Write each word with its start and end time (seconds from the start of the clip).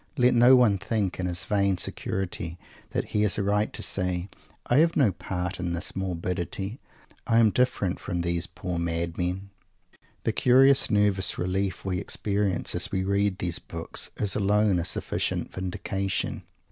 Let 0.17 0.33
no 0.33 0.55
one 0.55 0.79
think, 0.79 1.19
in 1.19 1.27
his 1.27 1.45
vain 1.45 1.77
security, 1.77 2.57
that 2.89 3.09
he 3.09 3.21
has 3.21 3.37
a 3.37 3.43
right 3.43 3.71
to 3.71 3.83
say: 3.83 4.29
"I 4.65 4.77
have 4.77 4.95
no 4.97 5.11
part 5.11 5.59
in 5.59 5.73
this 5.73 5.95
morbidity. 5.95 6.79
I 7.27 7.37
am 7.37 7.51
different 7.51 7.99
from 7.99 8.21
these 8.21 8.47
poor 8.47 8.79
madmen." 8.79 9.51
The 10.23 10.31
curious 10.31 10.89
nervous 10.89 11.37
relief 11.37 11.85
we 11.85 11.99
experience 11.99 12.73
as 12.73 12.91
we 12.91 13.03
read 13.03 13.37
these 13.37 13.59
books 13.59 14.09
is 14.17 14.35
alone 14.35 14.79
a 14.79 14.85
sufficient 14.85 15.51
vindication. 15.53 16.45